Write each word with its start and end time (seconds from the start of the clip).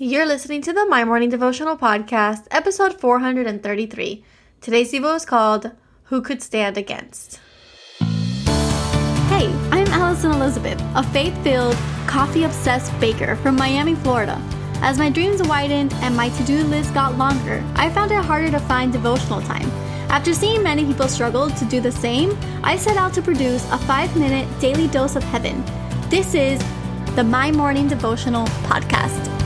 You're 0.00 0.26
listening 0.26 0.62
to 0.62 0.72
the 0.72 0.86
My 0.86 1.04
Morning 1.04 1.28
Devotional 1.28 1.76
Podcast, 1.76 2.46
episode 2.52 3.00
433. 3.00 4.24
Today's 4.60 4.92
Devo 4.92 5.16
is 5.16 5.24
called 5.24 5.72
Who 6.04 6.22
Could 6.22 6.40
Stand 6.40 6.78
Against? 6.78 7.40
Hey, 7.98 9.52
I'm 9.72 9.88
Alison 9.88 10.30
Elizabeth, 10.30 10.80
a 10.94 11.02
faith 11.02 11.36
filled, 11.42 11.74
coffee 12.06 12.44
obsessed 12.44 12.96
baker 13.00 13.34
from 13.34 13.56
Miami, 13.56 13.96
Florida. 13.96 14.40
As 14.82 15.00
my 15.00 15.10
dreams 15.10 15.42
widened 15.42 15.92
and 15.94 16.16
my 16.16 16.28
to 16.28 16.44
do 16.44 16.62
list 16.62 16.94
got 16.94 17.18
longer, 17.18 17.64
I 17.74 17.90
found 17.90 18.12
it 18.12 18.24
harder 18.24 18.52
to 18.52 18.60
find 18.60 18.92
devotional 18.92 19.40
time. 19.40 19.68
After 20.10 20.32
seeing 20.32 20.62
many 20.62 20.84
people 20.84 21.08
struggle 21.08 21.50
to 21.50 21.64
do 21.64 21.80
the 21.80 21.90
same, 21.90 22.38
I 22.62 22.76
set 22.76 22.96
out 22.96 23.14
to 23.14 23.22
produce 23.22 23.68
a 23.72 23.78
five 23.78 24.16
minute 24.16 24.46
daily 24.60 24.86
dose 24.86 25.16
of 25.16 25.24
heaven. 25.24 25.64
This 26.08 26.36
is 26.36 26.62
the 27.16 27.24
My 27.24 27.50
Morning 27.50 27.88
Devotional 27.88 28.46
Podcast. 28.62 29.37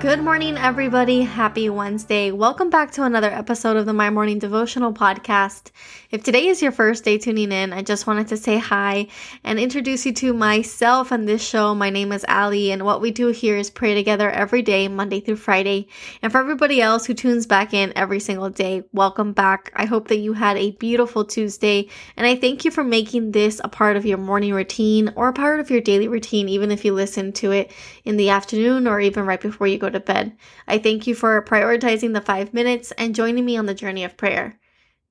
Good 0.00 0.22
morning, 0.22 0.58
everybody. 0.58 1.22
Happy 1.22 1.70
Wednesday. 1.70 2.30
Welcome 2.30 2.68
back 2.68 2.90
to 2.92 3.04
another 3.04 3.30
episode 3.30 3.78
of 3.78 3.86
the 3.86 3.94
My 3.94 4.10
Morning 4.10 4.38
Devotional 4.38 4.92
Podcast. 4.92 5.70
If 6.10 6.22
today 6.22 6.48
is 6.48 6.60
your 6.60 6.70
first 6.70 7.02
day 7.02 7.16
tuning 7.16 7.50
in, 7.50 7.72
I 7.72 7.82
just 7.82 8.06
wanted 8.06 8.28
to 8.28 8.36
say 8.36 8.58
hi 8.58 9.08
and 9.42 9.58
introduce 9.58 10.04
you 10.04 10.12
to 10.12 10.34
myself 10.34 11.12
and 11.12 11.26
this 11.26 11.44
show. 11.44 11.74
My 11.74 11.88
name 11.88 12.12
is 12.12 12.26
Ali, 12.28 12.70
and 12.72 12.84
what 12.84 13.00
we 13.00 13.10
do 13.10 13.28
here 13.28 13.56
is 13.56 13.70
pray 13.70 13.94
together 13.94 14.30
every 14.30 14.60
day, 14.60 14.86
Monday 14.86 15.18
through 15.20 15.36
Friday. 15.36 15.88
And 16.20 16.30
for 16.30 16.38
everybody 16.38 16.80
else 16.82 17.06
who 17.06 17.14
tunes 17.14 17.46
back 17.46 17.72
in 17.72 17.92
every 17.96 18.20
single 18.20 18.50
day, 18.50 18.84
welcome 18.92 19.32
back. 19.32 19.72
I 19.74 19.86
hope 19.86 20.08
that 20.08 20.18
you 20.18 20.34
had 20.34 20.58
a 20.58 20.72
beautiful 20.72 21.24
Tuesday, 21.24 21.88
and 22.18 22.26
I 22.26 22.36
thank 22.36 22.66
you 22.66 22.70
for 22.70 22.84
making 22.84 23.32
this 23.32 23.62
a 23.64 23.68
part 23.68 23.96
of 23.96 24.04
your 24.04 24.18
morning 24.18 24.52
routine 24.52 25.12
or 25.16 25.28
a 25.28 25.32
part 25.32 25.58
of 25.58 25.70
your 25.70 25.80
daily 25.80 26.06
routine, 26.06 26.50
even 26.50 26.70
if 26.70 26.84
you 26.84 26.92
listen 26.92 27.32
to 27.32 27.50
it 27.50 27.72
in 28.04 28.18
the 28.18 28.28
afternoon 28.28 28.86
or 28.86 29.00
even 29.00 29.24
right 29.26 29.40
before 29.40 29.66
you 29.66 29.78
go 29.78 29.85
to 29.90 29.98
to 29.98 30.04
bed. 30.04 30.36
I 30.68 30.78
thank 30.78 31.06
you 31.06 31.14
for 31.14 31.42
prioritizing 31.42 32.14
the 32.14 32.20
five 32.20 32.54
minutes 32.54 32.92
and 32.92 33.14
joining 33.14 33.44
me 33.44 33.56
on 33.56 33.66
the 33.66 33.74
journey 33.74 34.04
of 34.04 34.16
prayer. 34.16 34.58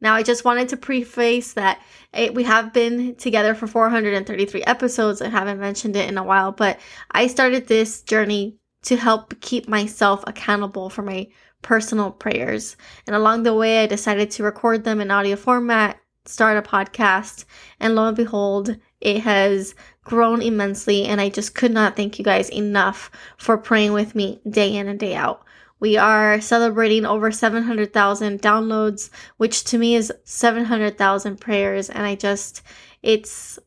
Now, 0.01 0.13
I 0.13 0.23
just 0.23 0.45
wanted 0.45 0.69
to 0.69 0.77
preface 0.77 1.53
that 1.53 1.81
it, 2.13 2.33
we 2.33 2.43
have 2.43 2.73
been 2.73 3.15
together 3.15 3.55
for 3.55 3.65
433 3.65 4.63
episodes. 4.63 5.21
I 5.21 5.29
haven't 5.29 5.59
mentioned 5.59 5.95
it 5.95 6.09
in 6.09 6.17
a 6.17 6.23
while, 6.23 6.51
but 6.51 6.79
I 7.11 7.27
started 7.27 7.67
this 7.67 8.01
journey 8.01 8.57
to 8.83 8.97
help 8.97 9.39
keep 9.41 9.67
myself 9.67 10.23
accountable 10.27 10.89
for 10.89 11.01
my 11.01 11.27
personal 11.61 12.11
prayers. 12.11 12.77
And 13.07 13.15
along 13.15 13.43
the 13.43 13.55
way, 13.55 13.81
I 13.81 13.87
decided 13.87 14.29
to 14.31 14.43
record 14.43 14.83
them 14.83 15.01
in 15.01 15.09
audio 15.09 15.35
format, 15.35 15.97
start 16.25 16.57
a 16.57 16.61
podcast, 16.61 17.45
and 17.79 17.95
lo 17.95 18.07
and 18.07 18.17
behold, 18.17 18.77
it 19.05 19.21
has 19.21 19.75
grown 20.03 20.41
immensely, 20.41 21.05
and 21.05 21.21
I 21.21 21.29
just 21.29 21.53
could 21.53 21.71
not 21.71 21.95
thank 21.95 22.17
you 22.17 22.25
guys 22.25 22.49
enough 22.49 23.11
for 23.37 23.55
praying 23.55 23.93
with 23.93 24.15
me 24.15 24.41
day 24.49 24.75
in 24.75 24.87
and 24.87 24.99
day 24.99 25.13
out. 25.13 25.43
We 25.79 25.95
are 25.95 26.41
celebrating 26.41 27.05
over 27.05 27.31
700,000 27.31 28.41
downloads, 28.41 29.11
which 29.37 29.63
to 29.65 29.77
me 29.77 29.93
is 29.93 30.11
700,000 30.23 31.39
prayers, 31.39 31.91
and 31.91 32.03
I 32.03 32.15
just, 32.15 32.63
it's 33.03 33.59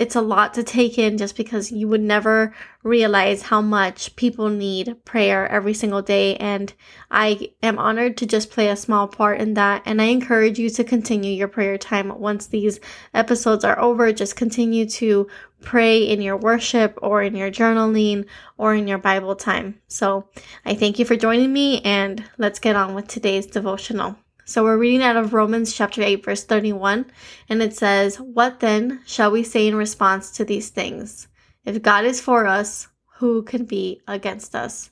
it's 0.00 0.16
a 0.16 0.20
lot 0.22 0.54
to 0.54 0.62
take 0.62 0.98
in 0.98 1.18
just 1.18 1.36
because 1.36 1.70
you 1.70 1.86
would 1.86 2.00
never 2.00 2.54
realize 2.82 3.42
how 3.42 3.60
much 3.60 4.16
people 4.16 4.48
need 4.48 4.96
prayer 5.04 5.46
every 5.46 5.74
single 5.74 6.00
day. 6.00 6.36
And 6.36 6.72
I 7.10 7.50
am 7.62 7.78
honored 7.78 8.16
to 8.16 8.26
just 8.26 8.50
play 8.50 8.68
a 8.68 8.76
small 8.76 9.06
part 9.06 9.42
in 9.42 9.52
that. 9.54 9.82
And 9.84 10.00
I 10.00 10.06
encourage 10.06 10.58
you 10.58 10.70
to 10.70 10.84
continue 10.84 11.32
your 11.32 11.48
prayer 11.48 11.76
time 11.76 12.18
once 12.18 12.46
these 12.46 12.80
episodes 13.12 13.62
are 13.62 13.78
over. 13.78 14.10
Just 14.10 14.36
continue 14.36 14.88
to 14.88 15.28
pray 15.60 16.02
in 16.02 16.22
your 16.22 16.38
worship 16.38 16.98
or 17.02 17.22
in 17.22 17.36
your 17.36 17.50
journaling 17.50 18.24
or 18.56 18.74
in 18.74 18.88
your 18.88 18.96
Bible 18.96 19.36
time. 19.36 19.82
So 19.86 20.30
I 20.64 20.76
thank 20.76 20.98
you 20.98 21.04
for 21.04 21.14
joining 21.14 21.52
me 21.52 21.82
and 21.82 22.24
let's 22.38 22.58
get 22.58 22.74
on 22.74 22.94
with 22.94 23.06
today's 23.06 23.44
devotional. 23.44 24.16
So 24.50 24.64
we're 24.64 24.78
reading 24.78 25.04
out 25.04 25.16
of 25.16 25.32
Romans 25.32 25.72
chapter 25.72 26.02
8 26.02 26.24
verse 26.24 26.42
31 26.42 27.06
and 27.48 27.62
it 27.62 27.72
says, 27.72 28.16
"What 28.16 28.58
then 28.58 29.00
shall 29.06 29.30
we 29.30 29.44
say 29.44 29.68
in 29.68 29.76
response 29.76 30.32
to 30.32 30.44
these 30.44 30.70
things? 30.70 31.28
If 31.64 31.80
God 31.82 32.04
is 32.04 32.20
for 32.20 32.48
us, 32.48 32.88
who 33.20 33.42
can 33.42 33.64
be 33.64 34.02
against 34.06 34.54
us?" 34.54 34.90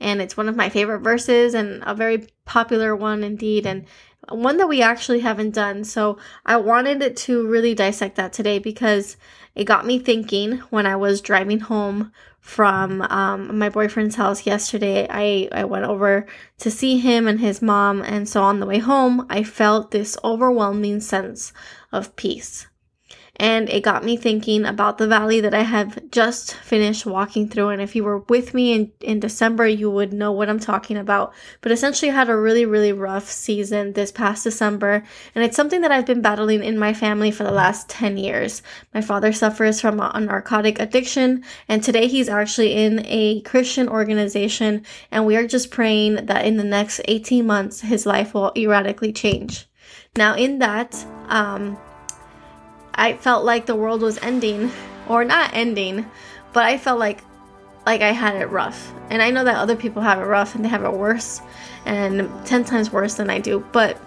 And 0.00 0.22
it's 0.22 0.36
one 0.36 0.48
of 0.48 0.56
my 0.56 0.68
favorite 0.70 1.00
verses 1.00 1.52
and 1.54 1.82
a 1.86 1.94
very 1.94 2.28
popular 2.46 2.96
one 2.96 3.22
indeed 3.22 3.66
and 3.66 3.84
one 4.30 4.56
that 4.58 4.68
we 4.68 4.82
actually 4.82 5.20
haven't 5.20 5.54
done. 5.54 5.84
So 5.84 6.18
I 6.46 6.56
wanted 6.56 7.16
to 7.16 7.46
really 7.46 7.74
dissect 7.74 8.16
that 8.16 8.32
today 8.32 8.58
because 8.58 9.16
it 9.54 9.64
got 9.64 9.86
me 9.86 9.98
thinking 9.98 10.58
when 10.70 10.86
I 10.86 10.96
was 10.96 11.20
driving 11.20 11.60
home 11.60 12.12
from 12.40 13.02
um, 13.02 13.58
my 13.58 13.68
boyfriend's 13.68 14.14
house 14.14 14.46
yesterday. 14.46 15.06
I, 15.10 15.48
I 15.52 15.64
went 15.64 15.84
over 15.84 16.26
to 16.58 16.70
see 16.70 16.98
him 16.98 17.26
and 17.26 17.40
his 17.40 17.60
mom, 17.60 18.02
and 18.02 18.28
so 18.28 18.42
on 18.42 18.60
the 18.60 18.66
way 18.66 18.78
home, 18.78 19.26
I 19.28 19.42
felt 19.42 19.90
this 19.90 20.16
overwhelming 20.24 21.00
sense 21.00 21.52
of 21.92 22.16
peace 22.16 22.66
and 23.40 23.70
it 23.70 23.82
got 23.82 24.04
me 24.04 24.18
thinking 24.18 24.66
about 24.66 24.98
the 24.98 25.06
valley 25.06 25.40
that 25.40 25.54
I 25.54 25.62
have 25.62 26.10
just 26.10 26.52
finished 26.56 27.06
walking 27.06 27.48
through. 27.48 27.70
And 27.70 27.80
if 27.80 27.96
you 27.96 28.04
were 28.04 28.18
with 28.18 28.52
me 28.52 28.74
in, 28.74 28.92
in 29.00 29.18
December, 29.18 29.66
you 29.66 29.90
would 29.90 30.12
know 30.12 30.30
what 30.30 30.50
I'm 30.50 30.60
talking 30.60 30.98
about. 30.98 31.32
But 31.62 31.72
essentially, 31.72 32.10
I 32.10 32.14
had 32.14 32.28
a 32.28 32.36
really, 32.36 32.66
really 32.66 32.92
rough 32.92 33.30
season 33.30 33.94
this 33.94 34.12
past 34.12 34.44
December, 34.44 35.04
and 35.34 35.42
it's 35.42 35.56
something 35.56 35.80
that 35.80 35.90
I've 35.90 36.04
been 36.04 36.20
battling 36.20 36.62
in 36.62 36.78
my 36.78 36.92
family 36.92 37.30
for 37.30 37.44
the 37.44 37.50
last 37.50 37.88
10 37.88 38.18
years. 38.18 38.62
My 38.92 39.00
father 39.00 39.32
suffers 39.32 39.80
from 39.80 40.00
a 40.00 40.20
narcotic 40.20 40.78
addiction, 40.78 41.42
and 41.66 41.82
today 41.82 42.08
he's 42.08 42.28
actually 42.28 42.74
in 42.74 43.06
a 43.06 43.40
Christian 43.40 43.88
organization, 43.88 44.84
and 45.10 45.24
we 45.24 45.36
are 45.36 45.46
just 45.46 45.70
praying 45.70 46.26
that 46.26 46.44
in 46.44 46.58
the 46.58 46.64
next 46.64 47.00
18 47.06 47.46
months, 47.46 47.80
his 47.80 48.04
life 48.04 48.34
will 48.34 48.52
erratically 48.54 49.14
change. 49.14 49.66
Now, 50.14 50.34
in 50.34 50.58
that, 50.58 50.94
um, 51.28 51.78
I 52.94 53.14
felt 53.14 53.44
like 53.44 53.66
the 53.66 53.76
world 53.76 54.02
was 54.02 54.18
ending, 54.18 54.70
or 55.08 55.24
not 55.24 55.50
ending, 55.54 56.06
but 56.52 56.64
I 56.64 56.78
felt 56.78 56.98
like 56.98 57.22
like 57.86 58.02
I 58.02 58.12
had 58.12 58.36
it 58.36 58.46
rough. 58.46 58.92
And 59.08 59.22
I 59.22 59.30
know 59.30 59.44
that 59.44 59.56
other 59.56 59.74
people 59.74 60.02
have 60.02 60.18
it 60.20 60.24
rough 60.24 60.54
and 60.54 60.64
they 60.64 60.68
have 60.68 60.84
it 60.84 60.92
worse 60.92 61.40
and 61.86 62.30
10 62.46 62.64
times 62.64 62.92
worse 62.92 63.14
than 63.14 63.30
I 63.30 63.38
do, 63.38 63.64
but 63.72 63.98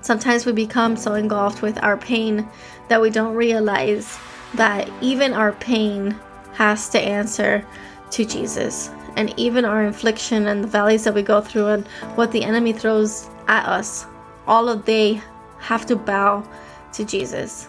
sometimes 0.00 0.44
we 0.44 0.52
become 0.52 0.96
so 0.96 1.14
engulfed 1.14 1.62
with 1.62 1.82
our 1.82 1.96
pain 1.96 2.46
that 2.88 3.00
we 3.00 3.10
don't 3.10 3.34
realize 3.34 4.18
that 4.54 4.88
even 5.00 5.32
our 5.32 5.52
pain 5.52 6.14
has 6.52 6.88
to 6.90 7.00
answer 7.00 7.66
to 8.10 8.24
Jesus. 8.24 8.90
And 9.16 9.32
even 9.38 9.64
our 9.64 9.84
infliction 9.84 10.46
and 10.48 10.62
the 10.62 10.68
valleys 10.68 11.04
that 11.04 11.14
we 11.14 11.22
go 11.22 11.40
through 11.40 11.68
and 11.68 11.86
what 12.16 12.32
the 12.32 12.44
enemy 12.44 12.72
throws 12.72 13.28
at 13.48 13.66
us, 13.66 14.06
all 14.46 14.68
of 14.68 14.84
they 14.84 15.20
have 15.58 15.86
to 15.86 15.96
bow 15.96 16.46
to 16.92 17.04
Jesus. 17.04 17.68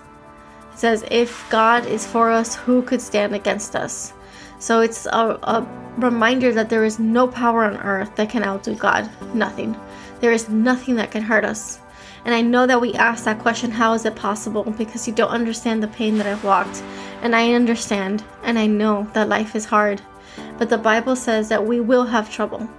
It 0.75 0.79
says, 0.79 1.05
If 1.09 1.49
God 1.49 1.85
is 1.85 2.05
for 2.05 2.29
us, 2.29 2.53
who 2.53 2.81
could 2.81 2.99
stand 3.01 3.33
against 3.33 3.77
us? 3.77 4.11
So 4.59 4.81
it's 4.81 5.05
a, 5.05 5.39
a 5.41 5.65
reminder 5.95 6.51
that 6.51 6.69
there 6.69 6.83
is 6.83 6.99
no 6.99 7.29
power 7.29 7.63
on 7.63 7.77
earth 7.77 8.13
that 8.17 8.29
can 8.29 8.43
outdo 8.43 8.75
God. 8.75 9.09
Nothing. 9.33 9.79
There 10.19 10.33
is 10.33 10.49
nothing 10.49 10.95
that 10.95 11.11
can 11.11 11.23
hurt 11.23 11.45
us. 11.45 11.79
And 12.25 12.35
I 12.35 12.41
know 12.41 12.67
that 12.67 12.81
we 12.81 12.93
ask 12.95 13.23
that 13.23 13.39
question, 13.39 13.71
how 13.71 13.93
is 13.93 14.03
it 14.03 14.17
possible? 14.17 14.63
Because 14.63 15.07
you 15.07 15.13
don't 15.13 15.29
understand 15.29 15.81
the 15.81 15.87
pain 15.87 16.17
that 16.17 16.27
I've 16.27 16.43
walked. 16.43 16.83
And 17.21 17.33
I 17.33 17.53
understand, 17.53 18.25
and 18.43 18.59
I 18.59 18.67
know 18.67 19.09
that 19.13 19.29
life 19.29 19.55
is 19.55 19.63
hard. 19.63 20.01
But 20.57 20.67
the 20.67 20.77
Bible 20.77 21.15
says 21.15 21.47
that 21.47 21.65
we 21.65 21.79
will 21.79 22.05
have 22.05 22.29
trouble. 22.29 22.69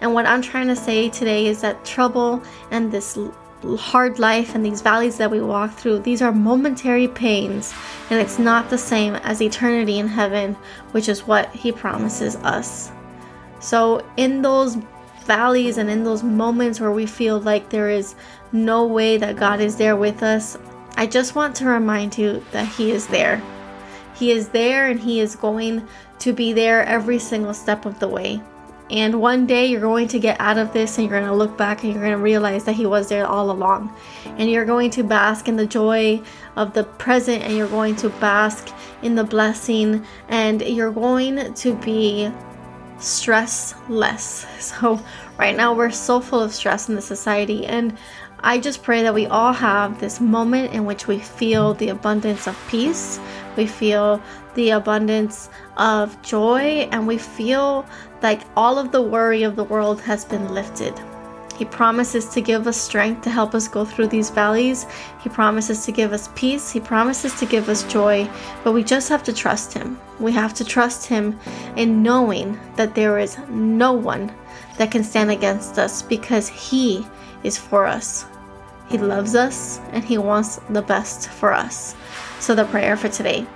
And 0.00 0.14
what 0.14 0.26
I'm 0.26 0.42
trying 0.42 0.68
to 0.68 0.76
say 0.76 1.08
today 1.08 1.48
is 1.48 1.60
that 1.62 1.84
trouble 1.84 2.40
and 2.70 2.92
this 2.92 3.18
hard 3.78 4.18
life 4.18 4.54
and 4.54 4.64
these 4.64 4.82
valleys 4.82 5.16
that 5.18 5.30
we 5.30 5.40
walk 5.40 5.72
through, 5.72 6.00
these 6.00 6.22
are 6.22 6.32
momentary 6.32 7.08
pains, 7.08 7.74
and 8.10 8.20
it's 8.20 8.38
not 8.38 8.70
the 8.70 8.78
same 8.78 9.14
as 9.16 9.40
eternity 9.40 9.98
in 9.98 10.08
heaven, 10.08 10.54
which 10.92 11.08
is 11.08 11.26
what 11.26 11.50
He 11.54 11.72
promises 11.72 12.36
us. 12.36 12.90
So, 13.60 14.04
in 14.16 14.42
those 14.42 14.76
valleys 15.24 15.78
and 15.78 15.88
in 15.88 16.04
those 16.04 16.22
moments 16.22 16.80
where 16.80 16.92
we 16.92 17.06
feel 17.06 17.40
like 17.40 17.70
there 17.70 17.90
is 17.90 18.14
no 18.52 18.86
way 18.86 19.16
that 19.16 19.36
God 19.36 19.60
is 19.60 19.76
there 19.76 19.96
with 19.96 20.22
us, 20.22 20.58
I 20.96 21.06
just 21.06 21.34
want 21.34 21.54
to 21.56 21.66
remind 21.66 22.18
you 22.18 22.44
that 22.52 22.68
He 22.68 22.90
is 22.90 23.06
there. 23.06 23.42
He 24.14 24.30
is 24.30 24.48
there 24.48 24.88
and 24.88 25.00
He 25.00 25.20
is 25.20 25.36
going 25.36 25.86
to 26.18 26.32
be 26.32 26.52
there 26.52 26.84
every 26.84 27.18
single 27.18 27.54
step 27.54 27.86
of 27.86 27.98
the 27.98 28.08
way. 28.08 28.42
And 28.92 29.22
one 29.22 29.46
day 29.46 29.66
you're 29.66 29.80
going 29.80 30.06
to 30.08 30.18
get 30.18 30.38
out 30.38 30.58
of 30.58 30.74
this 30.74 30.98
and 30.98 31.08
you're 31.08 31.18
going 31.18 31.30
to 31.30 31.34
look 31.34 31.56
back 31.56 31.82
and 31.82 31.92
you're 31.92 32.02
going 32.02 32.14
to 32.14 32.22
realize 32.22 32.64
that 32.64 32.74
He 32.74 32.84
was 32.84 33.08
there 33.08 33.26
all 33.26 33.50
along. 33.50 33.96
And 34.36 34.50
you're 34.50 34.66
going 34.66 34.90
to 34.90 35.02
bask 35.02 35.48
in 35.48 35.56
the 35.56 35.66
joy 35.66 36.20
of 36.56 36.74
the 36.74 36.84
present 36.84 37.42
and 37.42 37.56
you're 37.56 37.68
going 37.68 37.96
to 37.96 38.10
bask 38.10 38.68
in 39.00 39.14
the 39.14 39.24
blessing 39.24 40.04
and 40.28 40.60
you're 40.60 40.92
going 40.92 41.54
to 41.54 41.74
be 41.76 42.30
stressless. 42.98 44.46
So, 44.62 45.00
right 45.38 45.56
now 45.56 45.74
we're 45.74 45.90
so 45.90 46.20
full 46.20 46.40
of 46.40 46.54
stress 46.54 46.88
in 46.88 46.94
the 46.94 47.02
society 47.02 47.66
and 47.66 47.96
I 48.44 48.58
just 48.58 48.82
pray 48.82 49.02
that 49.02 49.14
we 49.14 49.26
all 49.26 49.52
have 49.52 50.00
this 50.00 50.20
moment 50.20 50.72
in 50.72 50.84
which 50.84 51.06
we 51.06 51.20
feel 51.20 51.74
the 51.74 51.90
abundance 51.90 52.48
of 52.48 52.58
peace, 52.68 53.20
We 53.56 53.66
feel 53.66 54.20
the 54.54 54.70
abundance 54.70 55.48
of 55.76 56.20
joy, 56.22 56.88
and 56.92 57.06
we 57.06 57.18
feel 57.18 57.86
like 58.22 58.42
all 58.56 58.78
of 58.78 58.92
the 58.92 59.02
worry 59.02 59.42
of 59.42 59.56
the 59.56 59.64
world 59.64 60.00
has 60.02 60.24
been 60.24 60.52
lifted. 60.52 60.98
He 61.56 61.66
promises 61.66 62.26
to 62.30 62.40
give 62.40 62.66
us 62.66 62.76
strength 62.76 63.22
to 63.22 63.30
help 63.30 63.54
us 63.54 63.68
go 63.68 63.84
through 63.84 64.08
these 64.08 64.30
valleys. 64.30 64.86
He 65.22 65.28
promises 65.28 65.84
to 65.84 65.92
give 65.92 66.12
us 66.12 66.28
peace. 66.34 66.72
He 66.72 66.80
promises 66.80 67.38
to 67.38 67.46
give 67.46 67.68
us 67.68 67.84
joy. 67.84 68.28
But 68.64 68.72
we 68.72 68.82
just 68.82 69.08
have 69.10 69.22
to 69.24 69.32
trust 69.32 69.72
Him. 69.72 70.00
We 70.18 70.32
have 70.32 70.54
to 70.54 70.64
trust 70.64 71.06
Him 71.06 71.38
in 71.76 72.02
knowing 72.02 72.58
that 72.76 72.94
there 72.94 73.18
is 73.18 73.36
no 73.48 73.92
one 73.92 74.34
that 74.78 74.90
can 74.90 75.04
stand 75.04 75.30
against 75.30 75.78
us 75.78 76.02
because 76.02 76.48
He 76.48 77.06
is 77.44 77.58
for 77.58 77.86
us. 77.86 78.24
He 78.88 78.98
loves 78.98 79.34
us 79.34 79.78
and 79.92 80.02
He 80.02 80.18
wants 80.18 80.56
the 80.70 80.82
best 80.82 81.28
for 81.28 81.52
us. 81.52 81.94
So, 82.40 82.54
the 82.54 82.64
prayer 82.64 82.96
for 82.96 83.08
today 83.08 83.46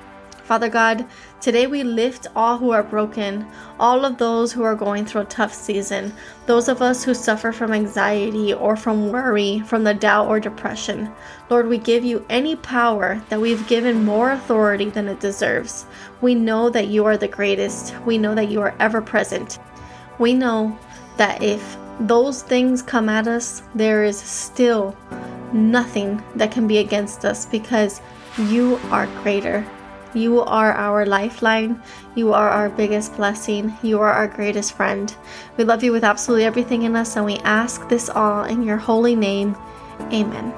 Father 0.46 0.68
God, 0.68 1.04
today 1.40 1.66
we 1.66 1.82
lift 1.82 2.28
all 2.36 2.56
who 2.56 2.70
are 2.70 2.84
broken, 2.84 3.44
all 3.80 4.04
of 4.04 4.16
those 4.16 4.52
who 4.52 4.62
are 4.62 4.76
going 4.76 5.04
through 5.04 5.22
a 5.22 5.24
tough 5.24 5.52
season, 5.52 6.12
those 6.46 6.68
of 6.68 6.80
us 6.80 7.02
who 7.02 7.14
suffer 7.14 7.50
from 7.50 7.72
anxiety 7.72 8.54
or 8.54 8.76
from 8.76 9.10
worry, 9.10 9.58
from 9.66 9.82
the 9.82 9.92
doubt 9.92 10.28
or 10.28 10.38
depression. 10.38 11.10
Lord, 11.50 11.66
we 11.66 11.78
give 11.78 12.04
you 12.04 12.24
any 12.30 12.54
power 12.54 13.20
that 13.28 13.40
we've 13.40 13.66
given 13.66 14.04
more 14.04 14.30
authority 14.30 14.88
than 14.88 15.08
it 15.08 15.18
deserves. 15.18 15.84
We 16.20 16.36
know 16.36 16.70
that 16.70 16.86
you 16.86 17.04
are 17.06 17.16
the 17.16 17.26
greatest. 17.26 17.96
We 18.06 18.16
know 18.16 18.36
that 18.36 18.48
you 18.48 18.60
are 18.60 18.76
ever 18.78 19.02
present. 19.02 19.58
We 20.20 20.32
know 20.32 20.78
that 21.16 21.42
if 21.42 21.76
those 21.98 22.44
things 22.44 22.82
come 22.82 23.08
at 23.08 23.26
us, 23.26 23.64
there 23.74 24.04
is 24.04 24.16
still 24.16 24.96
nothing 25.52 26.22
that 26.36 26.52
can 26.52 26.68
be 26.68 26.78
against 26.78 27.24
us 27.24 27.46
because 27.46 28.00
you 28.38 28.78
are 28.92 29.08
greater. 29.24 29.66
You 30.16 30.40
are 30.40 30.72
our 30.72 31.04
lifeline. 31.04 31.82
You 32.14 32.32
are 32.32 32.48
our 32.48 32.70
biggest 32.70 33.14
blessing. 33.16 33.76
You 33.82 34.00
are 34.00 34.10
our 34.10 34.26
greatest 34.26 34.72
friend. 34.72 35.14
We 35.58 35.64
love 35.64 35.84
you 35.84 35.92
with 35.92 36.04
absolutely 36.04 36.46
everything 36.46 36.84
in 36.84 36.96
us, 36.96 37.16
and 37.16 37.26
we 37.26 37.36
ask 37.40 37.86
this 37.90 38.08
all 38.08 38.44
in 38.44 38.62
your 38.62 38.78
holy 38.78 39.14
name. 39.14 39.54
Amen. 40.14 40.54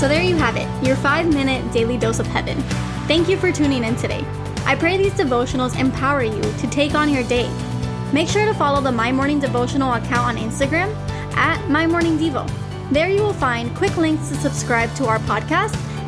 So 0.00 0.08
there 0.08 0.24
you 0.24 0.34
have 0.34 0.56
it, 0.56 0.66
your 0.84 0.96
five 0.96 1.32
minute 1.32 1.72
daily 1.72 1.96
dose 1.96 2.18
of 2.18 2.26
heaven. 2.26 2.60
Thank 3.06 3.28
you 3.28 3.36
for 3.36 3.52
tuning 3.52 3.84
in 3.84 3.94
today. 3.94 4.24
I 4.66 4.74
pray 4.74 4.96
these 4.96 5.12
devotionals 5.12 5.78
empower 5.78 6.24
you 6.24 6.42
to 6.42 6.66
take 6.68 6.96
on 6.96 7.08
your 7.08 7.22
day. 7.22 7.48
Make 8.12 8.28
sure 8.28 8.44
to 8.44 8.54
follow 8.54 8.80
the 8.80 8.90
My 8.90 9.12
Morning 9.12 9.38
Devotional 9.38 9.92
account 9.92 10.26
on 10.26 10.36
Instagram 10.36 10.92
at 11.36 11.64
My 11.70 11.86
Morning 11.86 12.18
Devo. 12.18 12.50
There 12.90 13.08
you 13.08 13.22
will 13.22 13.34
find 13.34 13.72
quick 13.76 13.96
links 13.96 14.30
to 14.30 14.34
subscribe 14.34 14.92
to 14.96 15.06
our 15.06 15.20
podcast 15.20 15.76